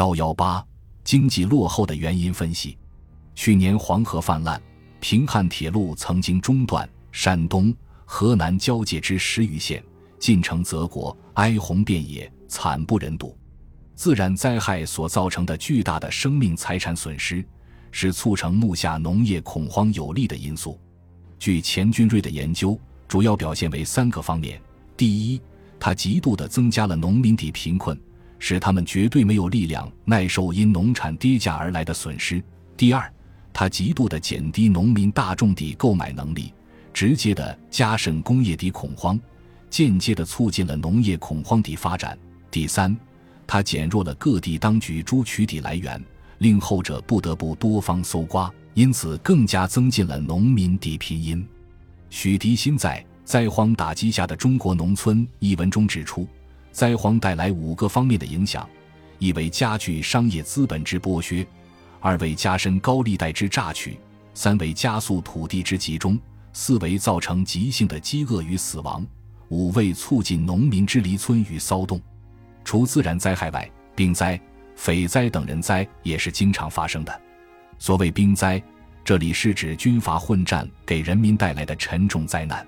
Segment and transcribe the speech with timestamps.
[0.00, 0.66] 幺幺八
[1.04, 2.78] 经济落后的原因分析。
[3.34, 4.58] 去年黄河泛滥，
[4.98, 7.74] 平汉铁路曾经中断，山东、
[8.06, 9.84] 河南交界之十余县，
[10.18, 13.36] 进城泽国，哀鸿遍野，惨不忍睹。
[13.94, 17.44] 自然灾害所造成的巨大的生命财产损失，
[17.90, 20.80] 是促成目下农业恐慌有利的因素。
[21.38, 24.58] 据钱军瑞的研究，主要表现为三个方面：
[24.96, 25.42] 第一，
[25.78, 28.00] 它极度的增加了农民的贫困。
[28.40, 32.42] 使他们绝对没有力量耐受因农产跌价而来的损失。
[32.76, 33.12] 第二，
[33.52, 36.52] 它极度的减低农民大众的购买能力，
[36.92, 39.20] 直接的加深工业的恐慌，
[39.68, 42.18] 间接的促进了农业恐慌的发展。
[42.50, 42.96] 第三，
[43.46, 46.02] 它减弱了各地当局诸取底来源，
[46.38, 51.46] 令后者不得不多方搜刮，因此更加增进了农民的贫因。
[52.08, 56.26] 许涤新在《灾荒打击下的中国农村》一文中指出。
[56.72, 58.68] 灾荒带来五个方面的影响：
[59.18, 61.44] 一为加剧商业资本之剥削；
[62.00, 63.92] 二为加深高利贷之榨取；
[64.34, 66.16] 三为加速土地之集中；
[66.52, 69.02] 四为造成急性的饥饿与死亡；
[69.48, 72.00] 五为促进农民之离村与骚动。
[72.64, 74.40] 除自然灾害外，兵灾、
[74.76, 77.20] 匪灾等人灾也是经常发生的。
[77.78, 78.62] 所谓兵灾，
[79.04, 82.66] 这里是指军阀混战给人民带来的沉重灾难。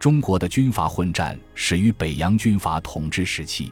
[0.00, 3.70] 中国的军阀混战始于北洋军阀统治时期。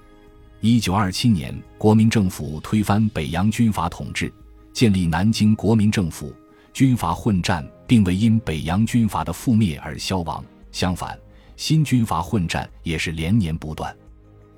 [0.61, 4.31] 一九二七年，国民政府推翻北洋军阀统治，
[4.75, 6.31] 建立南京国民政府。
[6.75, 11.19] 军阀混战并未因北洋军阀的覆灭而消亡，相反，
[11.57, 13.97] 新军阀混战也是连年不断。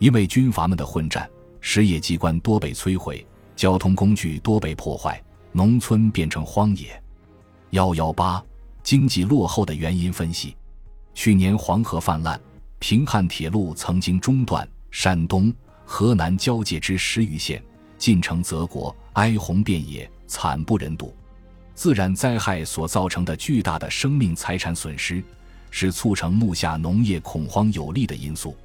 [0.01, 7.01] 因为军阀们的混战，实业机关多被摧毁，交通工具多被破坏，农村变成荒野。
[7.71, 8.45] 幺幺八
[8.83, 10.57] 经济落后的原因分析。
[11.15, 12.41] 去年黄河泛滥，
[12.79, 15.53] 平汉铁路曾经中断，山东、
[15.85, 17.63] 河南交界之十余县，
[17.99, 21.15] 进城泽国，哀鸿遍野，惨不忍睹。
[21.75, 25.23] 自然灾害所造成的巨大的生命财产损失，
[25.71, 28.57] 是促成目下农业恐慌有利的因素。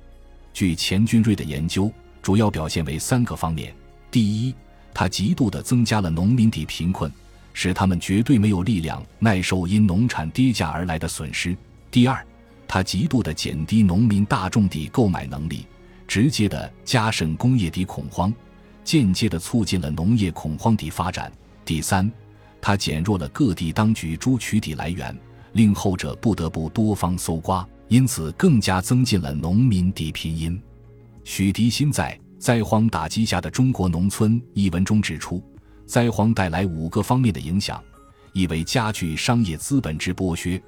[0.53, 1.91] 据钱军瑞的研究，
[2.21, 3.73] 主要表现为三个方面：
[4.09, 4.55] 第一，
[4.93, 7.11] 它极度地增加了农民的贫困，
[7.53, 11.53] 使他们绝对没有力量耐受因农产跌价而来的损失；
[11.91, 12.25] 第二，
[12.67, 15.65] 它极度的减低农民大众的购买能力，
[16.07, 18.33] 直接的加深工业的恐慌，
[18.83, 21.31] 间接的促进了农业恐慌的发展。
[21.63, 22.11] 第三，
[22.61, 25.15] 它减弱了各地当局诸取底来源，
[25.53, 30.61] 令后者不得不多方搜刮，因此更加增进了农民的贫因。
[31.23, 35.43] 许涤新在《灾荒打击下的中国农村》一文中指出，
[35.85, 37.81] 灾荒带来五个方面的影响：
[38.33, 40.61] 一为加剧商业资本之剥削。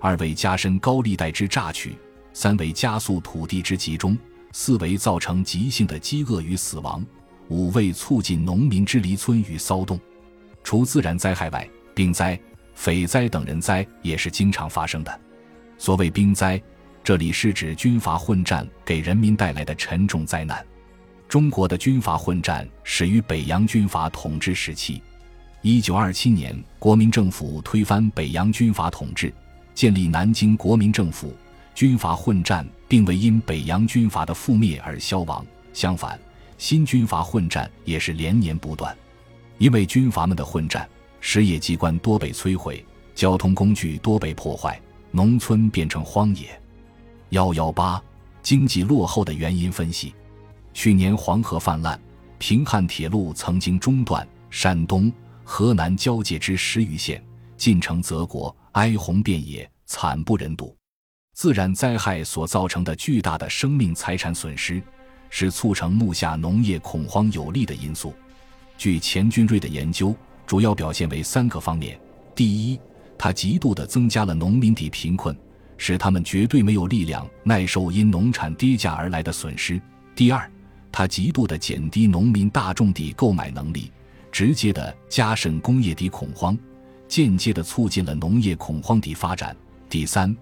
[0.00, 1.94] 二为加深高利贷之榨取，
[2.32, 4.16] 三为加速土地之集中，
[4.52, 7.04] 四为造成急性的饥饿与死亡，
[7.48, 10.00] 五为促进农民之离村与骚动。
[10.64, 12.38] 除自然灾害外，兵灾、
[12.74, 15.20] 匪灾等人灾也是经常发生的。
[15.76, 16.60] 所谓兵灾，
[17.04, 20.64] 这里是指军阀混战给人民带来的沉重灾难。
[21.28, 25.02] 中国的军阀混战始于北洋军阀统治时期。
[25.62, 29.32] 一九二七年，国民政府推翻北洋军阀统治。
[29.74, 31.34] 建立南京国民政府，
[31.74, 36.18] 军阀混战并未因北洋军阀的覆灭而消亡，相反，
[36.58, 38.96] 新军阀混战也是连年不断。
[39.58, 40.88] 因为军阀们的混战，
[41.20, 46.48] 实业机关多被摧毁，交通工具多被破坏，农村变成荒野。
[47.30, 48.02] 幺幺八
[48.42, 50.14] 经济落后的原因分析：
[50.74, 52.00] 去年黄河泛滥，
[52.38, 55.12] 平汉铁路曾经中断，山东、
[55.44, 57.22] 河南交界之十余县，
[57.56, 58.54] 进城泽国。
[58.72, 60.76] 哀鸿遍野，惨不忍睹。
[61.34, 64.80] 自然灾害所造成的巨大的生命财产损失，
[65.28, 68.14] 是促成目下农业恐慌有利的因素。
[68.78, 70.14] 据钱军瑞的研究，
[70.46, 71.98] 主要表现为三个方面：
[72.34, 72.78] 第一，
[73.18, 75.36] 它极度地增加了农民的贫困，
[75.76, 79.80] 使他们绝对没有力量耐受因农产跌价而来的损失；
[80.14, 80.50] 第二，
[80.92, 83.90] 它极度地减低农民大众的购买能力，
[84.30, 86.56] 直接地加深工业的恐慌。
[87.10, 89.54] 间接地促进了农业恐慌地发展。
[89.88, 90.34] 第三，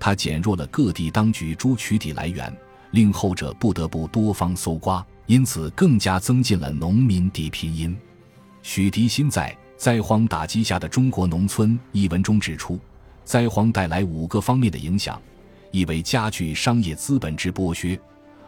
[0.00, 2.50] 它减弱了各地当局猪取底来源，
[2.92, 7.94] 令后者不得不多方搜刮，因此更加增进了农民的贫因。
[8.62, 12.80] 许涤新在《灾荒打击下的中国农村》一文中指出，
[13.22, 15.20] 灾荒带来五个方面的影响：
[15.72, 17.98] 一为加剧商业资本之剥削；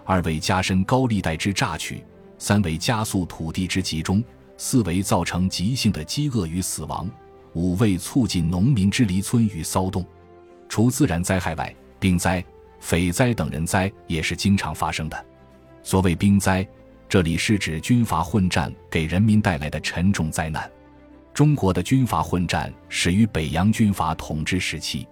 [0.06, 1.96] 二为加深高利贷之榨取；
[2.38, 4.22] 三为加速土地之集中；
[4.56, 7.06] 四为造成急性的饥饿与死亡。
[7.56, 10.04] 五为促进农民之离村与骚动。
[10.68, 12.44] 除自然灾害外，兵灾、
[12.80, 15.26] 匪灾等人灾也是经常发生的。
[15.82, 16.68] 所谓兵灾，
[17.08, 20.70] 这里是指军阀混战给人民带来的沉重灾难。
[21.32, 25.08] 中国的军阀混战始于北洋军阀统治时期。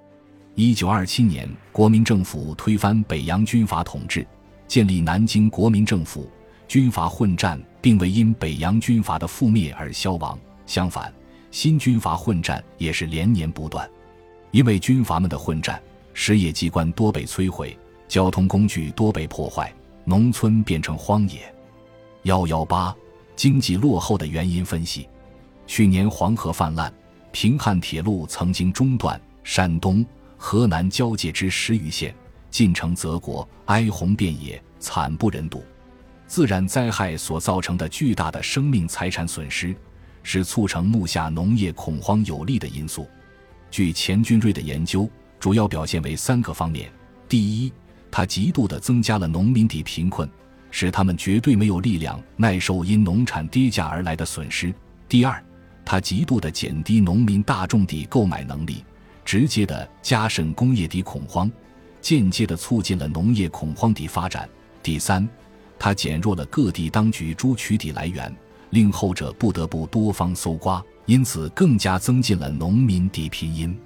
[0.54, 4.26] 一九二七年，国民政府推翻北洋军阀统治，
[4.68, 6.30] 建立南京国民政府。
[6.68, 11.12] 军阀混战并未因北洋军阀的覆灭而消亡，相反，
[11.54, 13.88] 新军阀混战也是连年不断。
[14.50, 15.80] 因为军阀们的混战，
[16.12, 17.78] 实业机关多被摧毁，
[18.08, 19.72] 交通工具多被破坏，
[20.04, 21.42] 农村变成荒野。
[22.24, 22.92] 幺幺八，
[23.36, 25.08] 经济落后的原因分析。
[25.64, 26.92] 去年黄河泛滥，
[27.30, 30.04] 平汉铁路曾经中断，山东、
[30.36, 32.12] 河南交界之十余县
[32.50, 35.62] 进城泽国，哀鸿遍野，惨不忍睹。
[36.26, 39.72] 自然灾害所造成的巨大的生命财产损失，
[40.24, 43.08] 是促成目下农业恐慌有利的因素。
[43.70, 46.90] 据钱军瑞的研究，主要表现为三个方面：
[47.28, 47.72] 第一，
[48.10, 50.28] 它极度地增加了农民的贫困，
[50.70, 54.72] 使他们绝对没有力量耐受因农产跌价而来的损失；
[55.08, 55.40] 第二，
[55.84, 58.82] 它极度地减低农民大众的购买能力，
[59.24, 61.50] 直接地加深工业的恐慌，
[62.00, 64.48] 间接地促进了农业恐慌的发展；
[64.82, 65.28] 第三。
[65.76, 68.34] 它减弱了各地当局诸取底来源，
[68.74, 73.78] 令后者不得不多方搜刮，因此更加增进了农民的贫阴。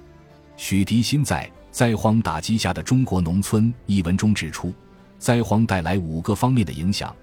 [0.57, 4.73] 许涤新在《灾荒打击下的中国农村》一文中指出，
[5.19, 7.15] 灾荒带来五个方面的影响：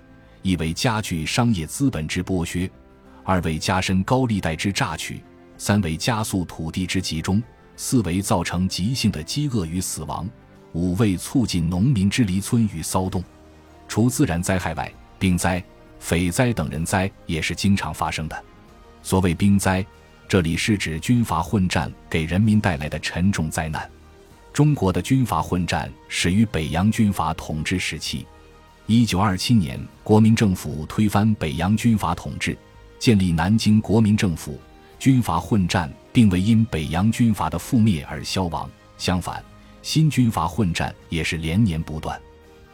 [0.42, 2.70] 一为加剧商业资本之剥削；
[3.24, 5.16] 二为加深高利贷之榨取；
[5.58, 7.42] 三为加速土地之集中；
[7.74, 10.24] 四为造成急性的饥饿与死亡；
[10.72, 13.24] 五为促进农民之离村与骚动。
[13.88, 15.62] 除自然灾害外，病灾、
[15.98, 18.44] 匪灾等人灾也是经常发生的。
[19.02, 19.84] 所谓兵灾，
[20.28, 23.88] 这里是指军阀混战给人民带来的沉重灾难。
[24.52, 28.26] 中国的军阀混战始于北洋军阀统治时期。
[28.86, 32.56] 一九二七年，国民政府推翻北洋军阀统治，
[32.98, 34.60] 建立南京国民政府。
[34.98, 39.44] 军阀混战并未因北洋军阀的覆灭而消亡，相反，
[39.82, 42.18] 新军阀混战也是连年不断。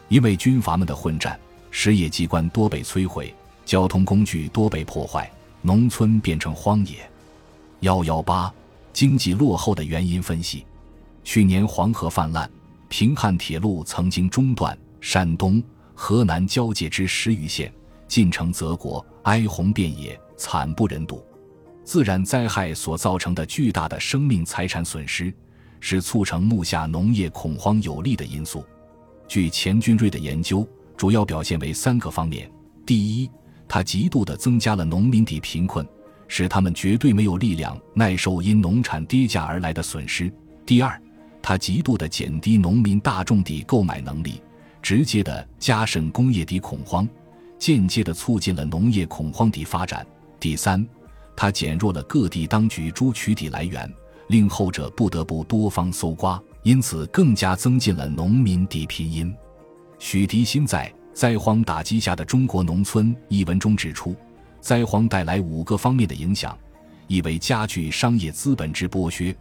[0.09, 1.39] 因为军阀们的混战，
[1.75, 3.35] 实业机关多被摧毁，
[3.65, 5.29] 交通工具多被破坏，
[5.63, 6.99] 农村变成荒野。
[7.81, 8.53] 幺幺八，
[8.93, 10.65] 经济落后的原因分析。
[11.25, 12.49] 去年黄河泛滥，
[12.89, 15.61] 平汉铁路曾经中断，山东、
[15.95, 17.73] 河南交界之十余县
[18.07, 21.25] 进城泽国，哀鸿遍野，惨不忍睹。
[21.85, 25.33] 自然灾害所造成的巨大的生命财产损失，
[25.81, 28.63] 是促成目下农业恐慌有利的因素。
[29.27, 30.69] 据钱军瑞的研究，
[31.03, 32.49] 主要表现为三个方面：
[32.87, 33.29] 第一，
[33.67, 35.85] 它极度地增加了农民的贫困，
[36.29, 40.31] 使他们绝对没有力量耐受因农产跌价而来的损失；
[40.65, 40.97] 第二，
[41.43, 44.41] 它极度地减低农民大众的购买能力，
[44.81, 47.09] 直接地加深工业的恐慌，
[47.59, 50.07] 间接地促进了农业恐慌的发展；
[50.39, 50.87] 第三，
[51.35, 53.93] 它减弱了各地当局诸取底来源，
[54.29, 56.41] 令后者不得不多方搜刮。
[56.63, 59.35] 因此，更加增进了农民的贫阴。
[60.05, 64.17] 许涤新在《灾荒打击下的中国农村》一文中指出，
[64.61, 66.59] 灾荒带来五个方面的影响：
[67.07, 69.33] 一为加剧商业资本之剥削；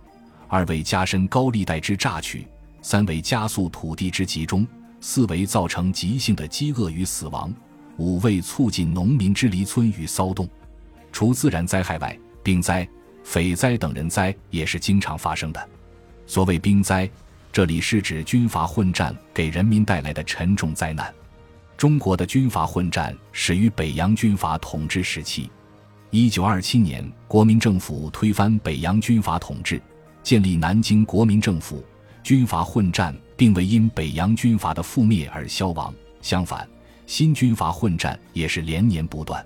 [0.47, 2.41] 二为加深高利贷之榨取；
[2.83, 4.63] 三为加速土地之集中；
[5.01, 7.49] 四为造成急性的饥饿与死亡；
[7.97, 10.47] 五为促进农民之离村与骚动。
[11.11, 12.87] 除自然灾害外，兵灾、
[13.23, 15.69] 匪灾等人灾也是经常发生的。
[16.27, 17.09] 所谓兵灾，
[17.53, 21.13] 这里是指军阀混战给人民带来的沉重灾难。
[21.75, 25.51] 中国的军阀混战始于北洋军阀统治时期。
[26.11, 29.81] 一九二七年，国民政府推翻北洋军阀统治，
[30.23, 31.83] 建立南京国民政府。
[32.23, 36.65] 军阀混战并未因北洋军阀的覆灭而消亡，相反，
[37.05, 39.45] 新军阀混战也是连年不断。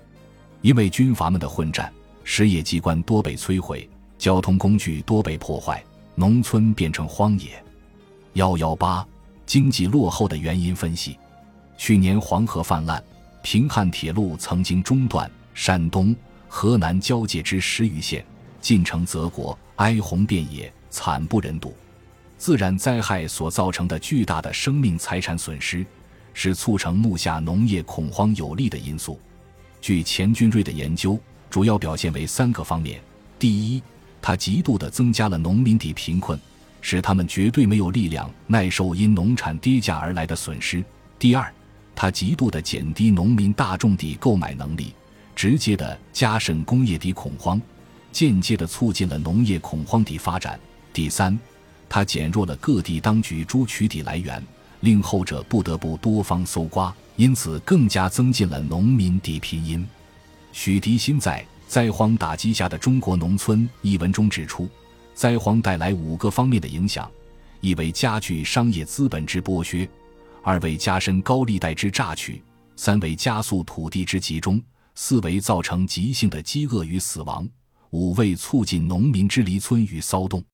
[0.60, 5.82] 因为军阀们的混战，实业机关多被摧毁，交通工具多被破坏。
[6.14, 7.62] 农村变成荒野。
[8.36, 9.06] 幺幺八，
[9.46, 11.18] 经济落后的原因分析。
[11.78, 13.02] 去年黄河泛滥，
[13.42, 16.14] 平汉铁路曾经中断，山东、
[16.46, 18.22] 河南交界之十余县
[18.60, 21.74] 进城泽国，哀鸿遍野，惨不忍睹。
[22.36, 25.84] 自然灾害所造成的巨大的生命财产损失，
[26.34, 29.18] 是促成目下农业恐慌有利的因素。
[29.80, 33.00] 据钱军瑞的研究，主要表现为三个方面：
[33.38, 33.82] 第一，
[34.20, 36.38] 它极度地增加了农民的贫困，
[36.88, 40.84] 使他们绝对没有力量耐受因农产跌价而来的损失；
[41.18, 41.52] 第二，
[41.96, 44.94] 它极度的减低农民大众的购买能力，
[45.34, 47.60] 直接的加深工业的恐慌，
[48.12, 50.56] 间接的促进了农业恐慌的发展；
[50.92, 51.36] 第三，
[51.88, 54.40] 它减弱了各地当局诸取底来源，
[54.82, 59.84] 令后者不得不多方搜刮，因此更加增进了农民地贫音。
[60.52, 64.68] 许涤新在《灾荒打击下的中国农村》一文中指出，
[65.16, 67.10] 灾荒带来五个方面的影响：
[67.62, 69.88] 一为加剧商业资本之剥削；
[70.42, 72.34] 二为加深高利贷之榨取；
[72.76, 74.60] 三为加速土地之集中；
[74.94, 77.48] 四为造成急性的饥饿与死亡；
[77.90, 80.44] 五为促进农民之离村与骚动。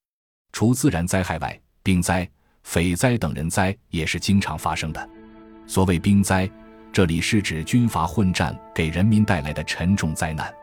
[0.52, 2.28] 除自然灾害外，兵灾、
[2.62, 5.10] 匪灾等人灾也是经常发生的。
[5.66, 6.48] 所谓兵灾，
[6.92, 10.54] 这里是指军阀混战给人民带来的沉重灾难。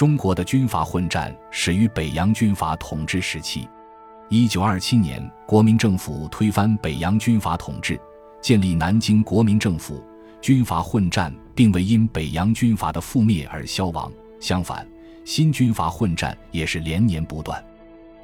[0.00, 3.68] 中国的军阀混战始于北洋军阀统治时期。
[4.30, 8.00] 一九二七年，国民政府推翻北洋军阀统治，
[8.40, 10.02] 建立南京国民政府。
[10.40, 14.88] 军阀混战并未因北洋军阀的覆灭而消亡，相反，
[15.26, 17.62] 新军阀混战也是连年不断。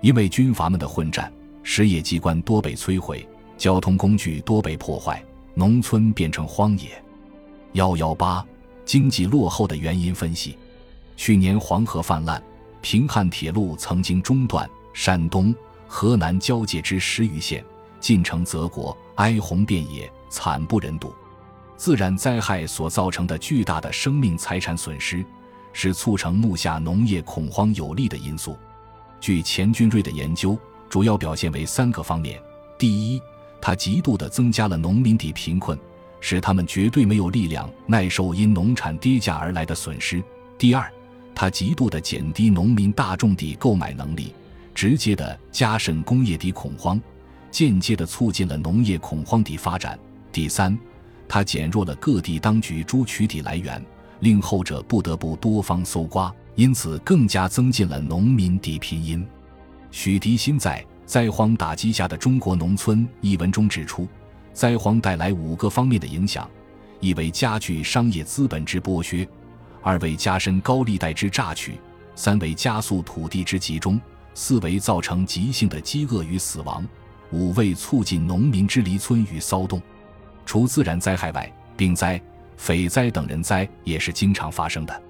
[0.00, 1.30] 因为军阀们的混战，
[1.62, 3.28] 实业机关多被摧毁，
[3.58, 5.22] 交通工具多被破坏。
[5.52, 6.88] 农村变成荒野。
[7.72, 8.42] 幺幺八，
[8.86, 10.56] 经济落后的原因分析。
[11.16, 12.42] 去年黄河泛滥，
[12.80, 15.54] 平汉铁路曾经中断，山东、
[15.88, 17.64] 河南交界之十余县，
[17.98, 21.12] 进城泽国，哀鸿遍野，惨不忍睹。
[21.76, 25.24] 自然灾害所造成的巨大的生命财产损失，
[25.72, 28.56] 是促成目下农业恐慌有利的因素。
[29.20, 30.58] 据钱军瑞的研究，
[30.88, 32.40] 主要表现为三个方面：
[32.78, 33.20] 第一，
[33.60, 35.78] 它极度地增加了农民的贫困，
[36.20, 40.22] 使他们绝对没有力量耐受因农产跌价而来的损失。
[40.56, 40.90] 第二，
[41.36, 44.32] 它极度地减低农民大众地购买能力，
[44.74, 46.98] 直接地加深工业地恐慌，
[47.50, 49.98] 间接地促进了农业恐慌地发展。
[50.32, 50.76] 第三，
[51.28, 53.84] 它减弱了各地当局诸取地来源，
[54.20, 59.24] 令后者不得不多方搜刮，因此更加增进了农民地贫音。
[59.90, 60.84] 许涤新在。
[61.04, 64.08] 灾荒打击下的中国农村一文中指出，
[64.52, 66.50] 灾荒带来五个方面的影响：
[66.98, 69.24] 一为加剧商业资本之剥削；
[69.86, 71.74] 二为加深高利贷之榨取；
[72.16, 73.96] 三为加速土地之集中；
[74.34, 76.82] 四为造成急性的饥饿与死亡；
[77.30, 79.80] 五为促进农民之离村与骚动。
[80.44, 82.20] 除自然灾害外，兵灾、
[82.56, 85.02] 匪灾等人灾也是经常发生的。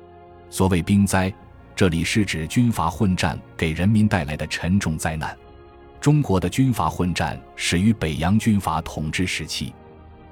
[0.50, 1.32] 所谓兵灾，
[1.74, 5.34] 这里是指军阀混战给人民带来的沉重灾难。
[6.02, 9.72] 中国的军阀混战始于北洋军阀统治时期。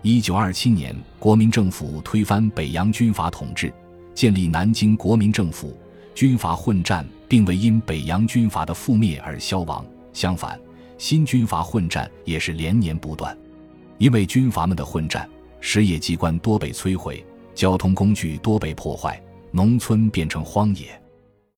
[0.03, 3.73] 一九二七年，国民政府推翻北洋军阀统治，
[4.15, 5.77] 建立南京国民政府。
[6.15, 10.59] 军阀混战并未因北洋军阀的覆灭而消亡，相反，
[10.97, 13.37] 新军阀混战也是连年不断。
[13.99, 15.29] 因为军阀们的混战，
[15.61, 21.01] 实业机关多被摧毁，交通工具多被破坏，农村变成荒野。